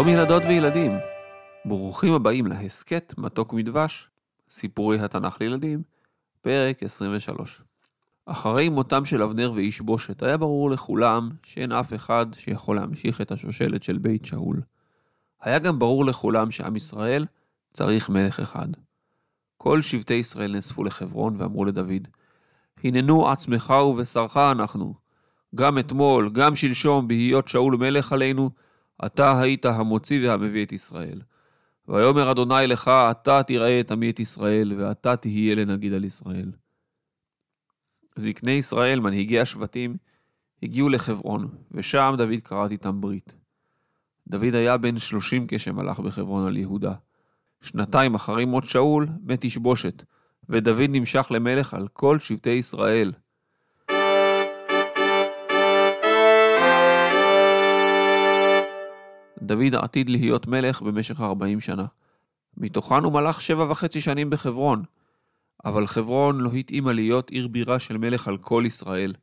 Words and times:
שלום 0.00 0.12
ילדות 0.12 0.42
וילדים, 0.42 0.92
ברוכים 1.64 2.12
הבאים 2.12 2.46
להסכת 2.46 3.14
מתוק 3.18 3.52
מדבש, 3.52 4.10
סיפורי 4.50 5.00
התנ"ך 5.00 5.36
לילדים, 5.40 5.82
פרק 6.40 6.82
23. 6.82 7.62
אחרי 8.26 8.68
מותם 8.68 9.04
של 9.04 9.22
אבנר 9.22 9.52
ואיש 9.54 9.80
בושת, 9.80 10.22
היה 10.22 10.36
ברור 10.36 10.70
לכולם 10.70 11.28
שאין 11.42 11.72
אף 11.72 11.94
אחד 11.94 12.26
שיכול 12.32 12.76
להמשיך 12.76 13.20
את 13.20 13.32
השושלת 13.32 13.82
של 13.82 13.98
בית 13.98 14.24
שאול. 14.24 14.60
היה 15.40 15.58
גם 15.58 15.78
ברור 15.78 16.04
לכולם 16.04 16.50
שעם 16.50 16.76
ישראל 16.76 17.26
צריך 17.72 18.10
מלך 18.10 18.40
אחד. 18.40 18.68
כל 19.56 19.82
שבטי 19.82 20.14
ישראל 20.14 20.52
נאספו 20.52 20.84
לחברון 20.84 21.36
ואמרו 21.38 21.64
לדוד, 21.64 22.08
הננו 22.84 23.28
עצמך 23.28 23.70
ובשרך 23.70 24.36
אנחנו. 24.36 24.94
גם 25.54 25.78
אתמול, 25.78 26.30
גם 26.32 26.54
שלשום, 26.54 27.08
בהיות 27.08 27.48
שאול 27.48 27.76
מלך 27.76 28.12
עלינו, 28.12 28.50
אתה 29.06 29.40
היית 29.40 29.66
המוציא 29.66 30.28
והמביא 30.28 30.64
את 30.64 30.72
ישראל. 30.72 31.20
ויאמר 31.88 32.30
אדוני 32.30 32.66
לך, 32.66 32.88
אתה 32.88 33.42
תראה 33.42 33.80
את 33.80 33.90
עמי 33.90 34.10
את 34.10 34.20
ישראל, 34.20 34.72
ואתה 34.78 35.16
תהיה 35.16 35.54
לנגיד 35.54 35.92
על 35.92 36.04
ישראל. 36.04 36.52
זקני 38.16 38.52
ישראל, 38.52 39.00
מנהיגי 39.00 39.40
השבטים, 39.40 39.96
הגיעו 40.62 40.88
לחברון, 40.88 41.48
ושם 41.70 42.14
דוד 42.18 42.40
כרת 42.44 42.70
איתם 42.70 43.00
ברית. 43.00 43.36
דוד 44.28 44.54
היה 44.54 44.76
בן 44.76 44.98
שלושים 44.98 45.46
כשמלך 45.48 46.00
בחברון 46.00 46.46
על 46.46 46.56
יהודה. 46.56 46.94
שנתיים 47.60 48.14
אחרי 48.14 48.44
מות 48.44 48.64
שאול, 48.64 49.08
מת 49.22 49.44
בושת, 49.56 50.04
ודוד 50.48 50.90
נמשך 50.90 51.26
למלך 51.30 51.74
על 51.74 51.88
כל 51.88 52.18
שבטי 52.18 52.50
ישראל. 52.50 53.12
דוד 59.42 59.74
עתיד 59.74 60.08
להיות 60.08 60.46
מלך 60.46 60.82
במשך 60.82 61.20
40 61.20 61.60
שנה. 61.60 61.86
מתוכן 62.56 63.04
הוא 63.04 63.12
מלך 63.12 63.40
שבע 63.40 63.70
וחצי 63.70 64.00
שנים 64.00 64.30
בחברון. 64.30 64.82
אבל 65.64 65.86
חברון 65.86 66.40
לא 66.40 66.52
התאימה 66.52 66.92
להיות 66.92 67.30
עיר 67.30 67.48
בירה 67.48 67.78
של 67.78 67.96
מלך 67.96 68.28
על 68.28 68.38
כל 68.38 68.62
ישראל. 68.66 69.14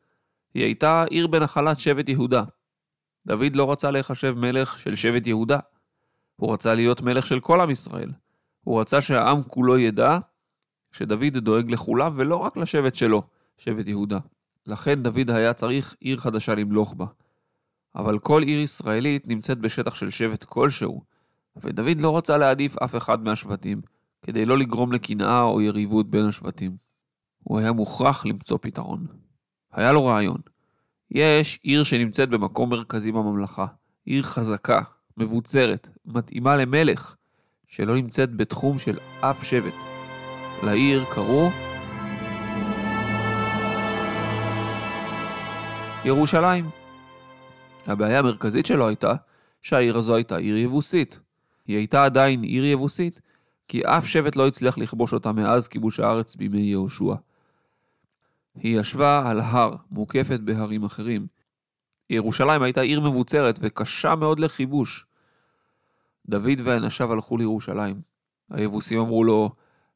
היא 0.54 0.64
הייתה 0.64 1.04
עיר 1.10 1.28
בנחלת 1.28 1.80
שבט 1.80 2.10
יהודה. 2.10 2.44
דוד 3.28 3.56
לא 3.56 3.72
רצה 3.72 3.92
להיחשב 3.92 4.34
מלך 4.38 4.80
של 4.80 4.96
שבט 4.96 5.28
יהודה. 5.28 5.60
הוא 6.36 6.54
רצה 6.54 6.74
להיות 6.74 7.02
מלך 7.02 7.26
של 7.26 7.40
כל 7.40 7.62
עם 7.62 7.70
ישראל. 7.70 8.12
הוא 8.64 8.82
רצה 8.82 9.02
שהעם 9.02 9.44
כולו 9.44 9.78
ידע 9.78 10.18
שדוד 10.92 11.38
דואג 11.38 11.72
לכולם 11.72 12.14
ולא 12.16 12.36
רק 12.36 12.58
לשבט 12.58 12.96
שלו, 12.96 13.24
שבט 13.58 13.88
יהודה. 13.88 14.18
לכן 14.66 15.04
דוד 15.04 15.30
היה 15.30 15.54
צריך 15.54 15.96
עיר 16.00 16.18
חדשה 16.18 16.56
למלוך 16.56 16.94
בה. 16.94 17.06
אבל 17.96 18.20
כל 18.20 18.42
עיר 18.42 18.60
ישראלית 18.60 19.28
נמצאת 19.28 19.58
בשטח 19.58 19.96
של 19.96 20.10
שבט 20.10 20.44
כלשהו, 20.44 21.02
ודוד 21.64 22.02
לא 22.02 22.18
רצה 22.18 22.38
להעדיף 22.38 22.78
אף 22.78 22.96
אחד 22.96 23.24
מהשבטים, 23.24 23.82
כדי 24.22 24.46
לא 24.46 24.58
לגרום 24.58 24.92
לקנאה 24.92 25.42
או 25.42 25.62
יריבות 25.62 26.10
בין 26.10 26.26
השבטים. 26.26 26.78
הוא 27.44 27.60
היה 27.60 27.72
מוכרח 27.72 28.26
למצוא 28.26 28.58
פתרון. 28.62 29.08
היה 29.74 29.92
לו 29.92 30.06
רעיון. 30.06 30.42
יש 31.12 31.60
עיר 31.64 31.84
שנמצאת 31.84 32.30
במקום 32.30 32.70
מרכזי 32.70 33.12
בממלכה, 33.12 33.66
עיר 34.06 34.24
חזקה, 34.24 34.82
מבוצרת, 35.18 35.90
מתאימה 36.06 36.56
למלך, 36.56 37.16
שלא 37.68 37.96
נמצאת 37.96 38.36
בתחום 38.36 38.78
של 38.78 38.98
אף 39.22 39.44
שבט. 39.44 39.74
לעיר 40.64 41.06
קראו 41.10 41.50
ירושלים. 46.06 46.77
הבעיה 47.88 48.20
המרכזית 48.20 48.66
שלו 48.66 48.88
הייתה 48.88 49.14
שהעיר 49.62 49.98
הזו 49.98 50.16
הייתה 50.16 50.38
עיר 50.38 50.58
יבוסית. 50.58 51.20
היא 51.68 51.78
הייתה 51.78 52.06
עדיין 52.06 52.44
עיר 52.44 52.66
יבוסית, 52.66 53.22
כי 53.68 53.86
אף 53.86 54.06
שבט 54.06 54.36
לא 54.36 54.48
הצליח 54.48 54.78
לכבוש 54.78 55.14
אותה 55.14 55.32
מאז 55.32 55.68
כיבוש 55.68 56.00
הארץ 56.00 56.36
בימי 56.36 56.62
יהושע. 56.62 57.16
היא 58.56 58.80
ישבה 58.80 59.30
על 59.30 59.40
הר, 59.40 59.76
מוקפת 59.92 60.40
בהרים 60.40 60.84
אחרים. 60.84 61.28
ירושלים 62.10 62.62
הייתה 62.62 62.82
עיר 62.82 63.02
מבוצרת 63.02 63.60
וקשה 63.62 64.16
מאוד 64.16 64.40
לכיבוש. 64.40 65.06
דוד 66.26 66.62
ואנשיו 66.64 67.14
הלכו 67.14 67.38
לירושלים. 67.38 68.02
היבוסים 68.52 69.00
אמרו 69.00 69.24
לו, 69.24 69.50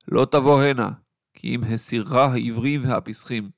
לא 0.08 0.26
תבוא 0.26 0.64
הנה, 0.64 0.90
כי 1.34 1.56
אם 1.56 1.64
הסירך 1.64 2.12
העברים 2.12 2.82
והפסחים. 2.84 3.50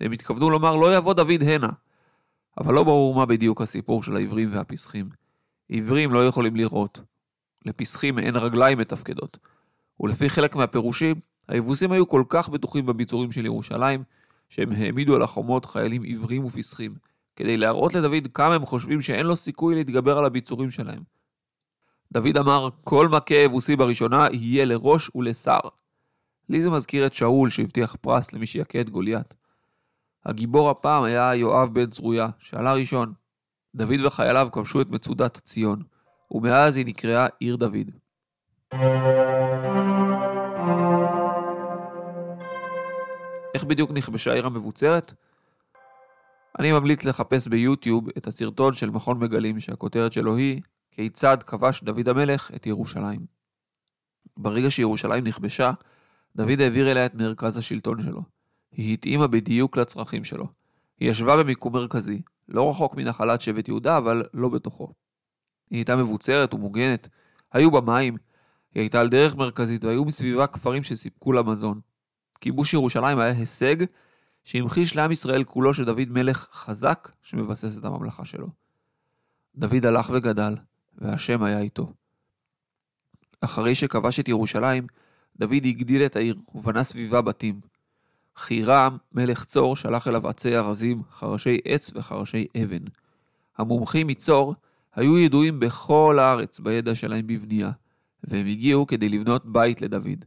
הם 0.00 0.12
התכוונו 0.12 0.50
לומר, 0.50 0.76
לא 0.76 0.96
יבוא 0.96 1.14
דוד 1.14 1.42
הנה. 1.42 1.68
אבל 2.58 2.74
לא 2.74 2.84
ברור 2.84 3.14
מה 3.14 3.26
בדיוק 3.26 3.62
הסיפור 3.62 4.02
של 4.02 4.16
העברים 4.16 4.48
והפסחים. 4.52 5.08
עברים 5.68 6.12
לא 6.12 6.26
יכולים 6.26 6.56
לראות. 6.56 7.00
לפסחים 7.66 8.18
אין 8.18 8.36
רגליים 8.36 8.78
מתפקדות. 8.78 9.38
ולפי 10.00 10.28
חלק 10.28 10.56
מהפירושים, 10.56 11.16
היבוסים 11.48 11.92
היו 11.92 12.08
כל 12.08 12.24
כך 12.28 12.48
בטוחים 12.48 12.86
בביצורים 12.86 13.32
של 13.32 13.46
ירושלים, 13.46 14.02
שהם 14.48 14.72
העמידו 14.72 15.14
על 15.14 15.22
החומות 15.22 15.64
חיילים 15.64 16.02
עיוורים 16.02 16.44
ופסחים, 16.44 16.94
כדי 17.36 17.56
להראות 17.56 17.94
לדוד 17.94 18.28
כמה 18.34 18.54
הם 18.54 18.66
חושבים 18.66 19.02
שאין 19.02 19.26
לו 19.26 19.36
סיכוי 19.36 19.74
להתגבר 19.74 20.18
על 20.18 20.24
הביצורים 20.24 20.70
שלהם. 20.70 21.02
דוד 22.12 22.36
אמר, 22.36 22.68
כל 22.84 23.08
מכה 23.08 23.34
יבוסי 23.34 23.76
בראשונה 23.76 24.26
יהיה 24.32 24.64
לראש 24.64 25.10
ולשר. 25.14 25.60
לי 26.48 26.60
זה 26.60 26.70
מזכיר 26.70 27.06
את 27.06 27.12
שאול 27.12 27.50
שהבטיח 27.50 27.96
פרס 28.00 28.32
למי 28.32 28.46
שיכה 28.46 28.80
את 28.80 28.90
גוליית. 28.90 29.34
הגיבור 30.26 30.70
הפעם 30.70 31.02
היה 31.02 31.34
יואב 31.34 31.74
בן 31.74 31.90
צרויה, 31.90 32.28
שעלה 32.38 32.72
ראשון. 32.72 33.12
דוד 33.74 34.00
וחייליו 34.06 34.48
כבשו 34.52 34.80
את 34.80 34.90
מצודת 34.90 35.38
ציון, 35.38 35.82
ומאז 36.30 36.76
היא 36.76 36.86
נקראה 36.86 37.26
עיר 37.40 37.56
דוד. 37.56 37.90
איך 43.54 43.64
בדיוק 43.64 43.90
נכבשה 43.90 44.30
העיר 44.30 44.46
המבוצרת? 44.46 45.12
אני 46.58 46.72
ממליץ 46.72 47.04
לחפש 47.04 47.48
ביוטיוב 47.48 48.08
את 48.18 48.26
הסרטון 48.26 48.74
של 48.74 48.90
מכון 48.90 49.18
מגלים 49.18 49.60
שהכותרת 49.60 50.12
שלו 50.12 50.36
היא 50.36 50.60
כיצד 50.90 51.42
כבש 51.42 51.82
דוד 51.82 52.08
המלך 52.08 52.50
את 52.56 52.66
ירושלים. 52.66 53.26
ברגע 54.36 54.70
שירושלים 54.70 55.24
נכבשה, 55.24 55.72
דוד 56.36 56.60
העביר 56.60 56.92
אליה 56.92 57.06
את 57.06 57.14
מרכז 57.14 57.56
השלטון 57.56 58.02
שלו. 58.02 58.33
היא 58.76 58.94
התאימה 58.94 59.26
בדיוק 59.26 59.76
לצרכים 59.76 60.24
שלו. 60.24 60.46
היא 61.00 61.10
ישבה 61.10 61.36
במיקום 61.36 61.72
מרכזי, 61.72 62.22
לא 62.48 62.70
רחוק 62.70 62.96
מנחלת 62.96 63.40
שבט 63.40 63.68
יהודה, 63.68 63.98
אבל 63.98 64.22
לא 64.34 64.48
בתוכו. 64.48 64.92
היא 65.70 65.78
הייתה 65.78 65.96
מבוצרת 65.96 66.54
ומוגנת, 66.54 67.08
היו 67.52 67.70
בה 67.70 67.80
מים, 67.80 68.16
היא 68.74 68.80
הייתה 68.80 69.00
על 69.00 69.08
דרך 69.08 69.36
מרכזית 69.36 69.84
והיו 69.84 70.04
מסביבה 70.04 70.46
כפרים 70.46 70.82
שסיפקו 70.82 71.32
לה 71.32 71.42
מזון. 71.42 71.80
כיבוש 72.40 72.74
ירושלים 72.74 73.18
היה 73.18 73.32
הישג 73.32 73.76
שהמחיש 74.44 74.96
לעם 74.96 75.12
ישראל 75.12 75.44
כולו 75.44 75.74
שדוד 75.74 76.08
מלך 76.10 76.48
חזק 76.52 77.08
שמבסס 77.22 77.78
את 77.78 77.84
הממלכה 77.84 78.24
שלו. 78.24 78.48
דוד 79.56 79.86
הלך 79.86 80.10
וגדל, 80.12 80.56
והשם 80.98 81.42
היה 81.42 81.60
איתו. 81.60 81.92
אחרי 83.40 83.74
שכבש 83.74 84.20
את 84.20 84.28
ירושלים, 84.28 84.86
דוד 85.36 85.64
הגדיל 85.64 86.02
את 86.06 86.16
העיר 86.16 86.36
ובנה 86.54 86.82
סביבה 86.82 87.22
בתים. 87.22 87.73
חירם, 88.36 88.96
מלך 89.12 89.44
צור, 89.44 89.76
שלח 89.76 90.08
אליו 90.08 90.28
עצי 90.28 90.56
ארזים, 90.56 91.02
חרשי 91.12 91.58
עץ 91.64 91.90
וחרשי 91.94 92.46
אבן. 92.62 92.84
המומחים 93.58 94.06
מצור 94.06 94.54
היו 94.94 95.18
ידועים 95.18 95.60
בכל 95.60 96.18
הארץ 96.20 96.60
בידע 96.60 96.94
שלהם 96.94 97.26
בבנייה, 97.26 97.70
והם 98.24 98.46
הגיעו 98.46 98.86
כדי 98.86 99.08
לבנות 99.08 99.46
בית 99.46 99.82
לדוד. 99.82 100.24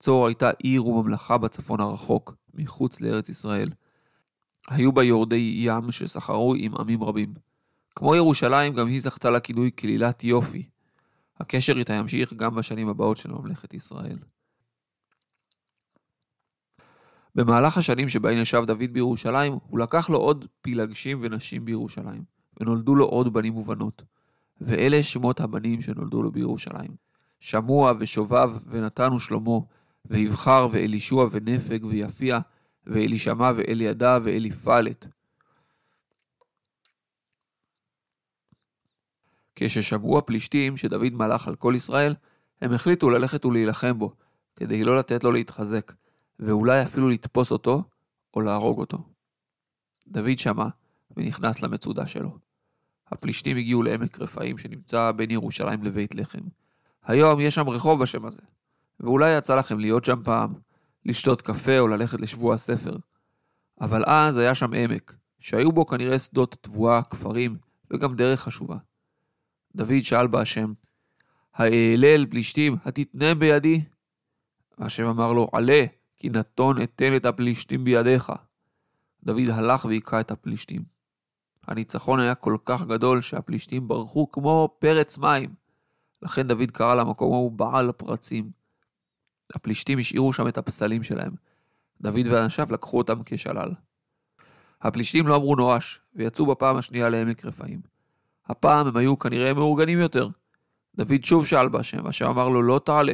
צור 0.00 0.26
הייתה 0.26 0.50
עיר 0.62 0.86
וממלכה 0.86 1.38
בצפון 1.38 1.80
הרחוק, 1.80 2.34
מחוץ 2.54 3.00
לארץ 3.00 3.28
ישראל. 3.28 3.70
היו 4.68 4.92
בה 4.92 5.04
יורדי 5.04 5.54
ים 5.56 5.92
שסחרו 5.92 6.54
עם 6.58 6.76
עמים 6.76 7.02
רבים. 7.02 7.34
כמו 7.96 8.14
ירושלים, 8.14 8.74
גם 8.74 8.86
היא 8.86 9.00
זכתה 9.00 9.30
לכינוי 9.30 9.70
כלילת 9.78 10.24
יופי. 10.24 10.68
הקשר 11.40 11.78
איתה 11.78 11.92
ימשיך 11.92 12.32
גם 12.32 12.54
בשנים 12.54 12.88
הבאות 12.88 13.16
של 13.16 13.32
ממלכת 13.32 13.74
ישראל. 13.74 14.18
במהלך 17.34 17.78
השנים 17.78 18.08
שבהן 18.08 18.38
ישב 18.38 18.62
דוד 18.66 18.92
בירושלים, 18.92 19.58
הוא 19.66 19.78
לקח 19.78 20.10
לו 20.10 20.18
עוד 20.18 20.44
פילגשים 20.60 21.18
ונשים 21.22 21.64
בירושלים, 21.64 22.22
ונולדו 22.60 22.94
לו 22.94 23.04
עוד 23.06 23.32
בנים 23.32 23.56
ובנות. 23.56 24.02
ואלה 24.60 25.02
שמות 25.02 25.40
הבנים 25.40 25.80
שנולדו 25.80 26.22
לו 26.22 26.32
בירושלים. 26.32 26.90
שמוע 27.40 27.92
ושובב 27.98 28.50
ונתן 28.66 29.12
ושלמה, 29.12 29.58
ויבחר 30.06 30.68
ואלישוע 30.70 31.26
ונפג 31.30 31.84
ויפיע, 31.84 32.38
ואלישמע 32.86 33.52
ואלידע 33.54 34.18
ואליפלת. 34.22 35.06
כששמעו 39.54 40.18
הפלישתים 40.18 40.76
שדוד 40.76 41.12
מלך 41.12 41.48
על 41.48 41.56
כל 41.56 41.72
ישראל, 41.76 42.14
הם 42.62 42.72
החליטו 42.72 43.10
ללכת 43.10 43.44
ולהילחם 43.44 43.98
בו, 43.98 44.14
כדי 44.56 44.84
לא 44.84 44.98
לתת 44.98 45.24
לו 45.24 45.32
להתחזק, 45.32 45.92
ואולי 46.40 46.82
אפילו 46.82 47.08
לתפוס 47.08 47.52
אותו 47.52 47.82
או 48.34 48.40
להרוג 48.40 48.78
אותו. 48.78 48.98
דוד 50.08 50.38
שמע 50.38 50.66
ונכנס 51.16 51.62
למצודה 51.62 52.06
שלו. 52.06 52.38
הפלישתים 53.06 53.56
הגיעו 53.56 53.82
לעמק 53.82 54.20
רפאים 54.20 54.58
שנמצא 54.58 55.12
בין 55.12 55.30
ירושלים 55.30 55.82
לבית 55.82 56.14
לחם. 56.14 56.42
היום 57.04 57.40
יש 57.40 57.54
שם 57.54 57.68
רחוב 57.68 58.02
בשם 58.02 58.24
הזה, 58.24 58.42
ואולי 59.00 59.38
יצא 59.38 59.56
לכם 59.56 59.78
להיות 59.78 60.04
שם 60.04 60.22
פעם, 60.24 60.54
לשתות 61.04 61.42
קפה 61.42 61.78
או 61.78 61.88
ללכת 61.88 62.20
לשבוע 62.20 62.54
הספר. 62.54 62.96
אבל 63.80 64.04
אז 64.06 64.36
היה 64.36 64.54
שם 64.54 64.74
עמק, 64.74 65.14
שהיו 65.38 65.72
בו 65.72 65.86
כנראה 65.86 66.18
שדות 66.18 66.56
תבואה, 66.60 67.02
כפרים 67.02 67.56
וגם 67.90 68.16
דרך 68.16 68.40
חשובה. 68.40 68.76
דוד 69.74 70.02
שאל 70.02 70.26
בהשם, 70.26 70.72
האהלל 71.54 72.26
פלישתים, 72.26 72.76
התתנה 72.84 73.34
בידי? 73.34 73.84
השם 74.78 75.06
אמר 75.06 75.32
לו, 75.32 75.48
עלה, 75.52 75.84
כי 76.18 76.28
נתון 76.28 76.82
אתן 76.82 77.16
את 77.16 77.26
הפלישתים 77.26 77.84
בידיך. 77.84 78.32
דוד 79.22 79.50
הלך 79.52 79.84
והיכה 79.84 80.20
את 80.20 80.30
הפלישתים. 80.30 80.82
הניצחון 81.66 82.20
היה 82.20 82.34
כל 82.34 82.56
כך 82.64 82.82
גדול 82.86 83.20
שהפלישתים 83.20 83.88
ברחו 83.88 84.30
כמו 84.30 84.76
פרץ 84.78 85.18
מים. 85.18 85.54
לכן 86.22 86.48
דוד 86.48 86.70
קרא 86.70 86.94
למקום 86.94 87.32
ההוא 87.32 87.52
בעל 87.52 87.88
הפרצים. 87.88 88.50
הפלישתים 89.54 89.98
השאירו 89.98 90.32
שם 90.32 90.48
את 90.48 90.58
הפסלים 90.58 91.02
שלהם. 91.02 91.32
דוד 92.00 92.26
ואנשיו 92.30 92.66
לקחו 92.70 92.98
אותם 92.98 93.20
כשלל. 93.24 93.70
הפלישתים 94.82 95.26
לא 95.26 95.36
אמרו 95.36 95.56
נואש, 95.56 96.00
ויצאו 96.14 96.46
בפעם 96.46 96.76
השנייה 96.76 97.08
לעמק 97.08 97.44
רפאים. 97.44 97.80
הפעם 98.46 98.86
הם 98.86 98.96
היו 98.96 99.18
כנראה 99.18 99.54
מאורגנים 99.54 99.98
יותר. 99.98 100.28
דוד 100.96 101.24
שוב 101.24 101.46
שאל 101.46 101.68
בהשם, 101.68 102.06
אשר 102.06 102.26
אמר 102.26 102.48
לו 102.48 102.62
לא 102.62 102.80
תעלה. 102.84 103.12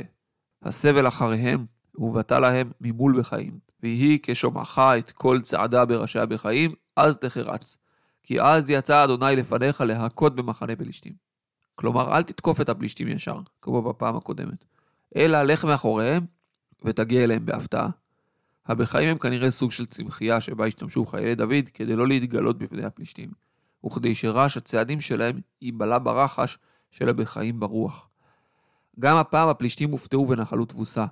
הסבל 0.63 1.09
אחריהם, 1.09 1.67
ובאת 1.95 2.33
להם 2.33 2.71
ממול 2.81 3.19
בחיים. 3.21 3.59
ויהי 3.83 4.19
כשומעך 4.23 4.79
את 4.79 5.11
כל 5.11 5.41
צעדה 5.43 5.85
בראשי 5.85 6.19
הבחיים, 6.19 6.75
אז 6.97 7.19
תחרץ. 7.19 7.77
כי 8.23 8.41
אז 8.41 8.71
יצא 8.71 9.05
אדוני 9.05 9.37
לפניך 9.37 9.81
להכות 9.81 10.37
במחנה 10.37 10.77
פלישתים. 10.77 11.13
כלומר, 11.75 12.17
אל 12.17 12.23
תתקוף 12.23 12.61
את 12.61 12.69
הפלישתים 12.69 13.09
ישר, 13.09 13.39
כמו 13.63 13.83
בפעם 13.83 14.17
הקודמת, 14.17 14.65
אלא 15.17 15.43
לך 15.43 15.65
מאחוריהם 15.65 16.27
ותגיע 16.85 17.25
אליהם 17.25 17.47
בהפתעה. 17.47 17.89
הבחיים 18.67 19.09
הם 19.09 19.19
כנראה 19.19 19.51
סוג 19.51 19.73
של 19.73 19.87
צמחייה 19.87 20.41
שבה 20.41 20.67
השתמשו 20.67 21.07
חיילי 21.07 21.35
דוד 21.35 21.69
כדי 21.75 21.97
לא 21.97 22.09
להתגלות 22.09 22.59
בפני 22.59 22.85
הפלישתים, 22.85 23.31
וכדי 23.87 24.15
שרעש 24.15 24.57
הצעדים 24.57 25.01
שלהם 25.01 25.41
ייבלע 25.63 25.99
ברחש 25.99 26.59
של 26.91 27.09
הבחיים 27.09 27.61
ברוח. 27.61 28.09
גם 29.01 29.17
הפעם 29.17 29.49
הפלישתים 29.49 29.91
הופתעו 29.91 30.29
ונחלו 30.29 30.65
תבוסה. 30.65 31.07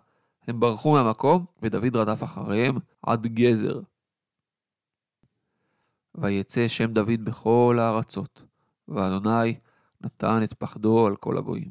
הם 0.49 0.61
ברחו 0.61 0.93
מהמקום, 0.93 1.45
ודוד 1.63 1.97
רדף 1.97 2.23
אחריהם 2.23 2.77
עד 3.03 3.27
גזר. 3.27 3.81
ויצא 6.15 6.69
שם 6.69 6.93
דוד 6.93 7.25
בכל 7.25 7.77
הארצות, 7.81 8.45
ואדוני 8.89 9.59
נתן 10.01 10.43
את 10.45 10.53
פחדו 10.53 11.07
על 11.07 11.17
כל 11.17 11.39
הגויים. 11.39 11.71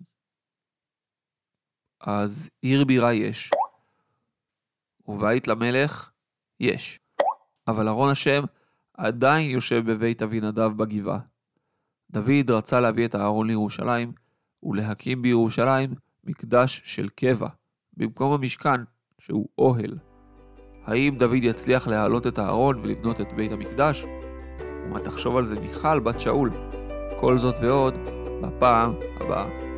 אז 1.99 2.49
עיר 2.61 2.85
בירה 2.85 3.13
יש, 3.13 3.51
ובית 5.07 5.47
למלך 5.47 6.09
יש, 6.59 6.99
אבל 7.67 7.87
ארון 7.87 8.09
השם 8.09 8.43
עדיין 8.93 9.51
יושב 9.51 9.91
בבית 9.91 10.21
אבינדב 10.21 10.77
בגבעה. 10.77 11.19
דוד 12.11 12.51
רצה 12.51 12.79
להביא 12.79 13.05
את 13.05 13.15
הארון 13.15 13.47
לירושלים, 13.47 14.13
ולהקים 14.63 15.21
בירושלים 15.21 15.93
מקדש 16.23 16.81
של 16.83 17.09
קבע, 17.09 17.47
במקום 17.97 18.33
המשכן, 18.33 18.81
שהוא 19.19 19.47
אוהל. 19.57 19.97
האם 20.85 21.15
דוד 21.17 21.43
יצליח 21.43 21.87
להעלות 21.87 22.27
את 22.27 22.39
הארון 22.39 22.79
ולבנות 22.83 23.21
את 23.21 23.33
בית 23.33 23.51
המקדש? 23.51 24.05
ומה 24.85 24.99
תחשוב 24.99 25.37
על 25.37 25.45
זה 25.45 25.59
מיכל 25.59 25.99
בת 25.99 26.19
שאול? 26.19 26.51
כל 27.19 27.37
זאת 27.37 27.55
ועוד 27.61 27.93
בפעם 28.41 28.93
הבאה. 29.19 29.70